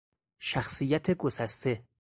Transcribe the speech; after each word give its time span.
شخصیت 0.39 1.11
گسسته 1.17 1.83